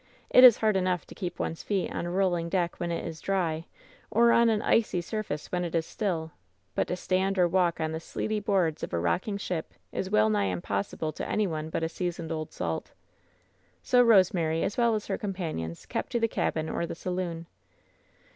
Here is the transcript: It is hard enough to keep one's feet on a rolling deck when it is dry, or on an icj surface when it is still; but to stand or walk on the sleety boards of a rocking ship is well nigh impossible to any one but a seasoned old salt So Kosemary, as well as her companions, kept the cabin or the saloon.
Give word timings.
It 0.31 0.43
is 0.43 0.57
hard 0.57 0.75
enough 0.75 1.05
to 1.05 1.13
keep 1.13 1.37
one's 1.37 1.61
feet 1.61 1.93
on 1.93 2.07
a 2.07 2.09
rolling 2.09 2.49
deck 2.49 2.79
when 2.79 2.91
it 2.91 3.05
is 3.05 3.21
dry, 3.21 3.65
or 4.09 4.31
on 4.31 4.49
an 4.49 4.61
icj 4.61 5.03
surface 5.03 5.51
when 5.51 5.63
it 5.63 5.75
is 5.75 5.85
still; 5.85 6.31
but 6.73 6.87
to 6.87 6.95
stand 6.95 7.37
or 7.37 7.47
walk 7.47 7.79
on 7.79 7.91
the 7.91 7.99
sleety 7.99 8.39
boards 8.39 8.81
of 8.81 8.93
a 8.93 8.99
rocking 8.99 9.37
ship 9.37 9.75
is 9.91 10.09
well 10.09 10.31
nigh 10.31 10.45
impossible 10.45 11.11
to 11.11 11.29
any 11.29 11.45
one 11.45 11.69
but 11.69 11.83
a 11.83 11.87
seasoned 11.87 12.31
old 12.31 12.51
salt 12.51 12.93
So 13.83 14.03
Kosemary, 14.03 14.63
as 14.63 14.75
well 14.75 14.95
as 14.95 15.05
her 15.05 15.19
companions, 15.19 15.85
kept 15.85 16.13
the 16.19 16.27
cabin 16.27 16.67
or 16.67 16.87
the 16.87 16.95
saloon. 16.95 17.45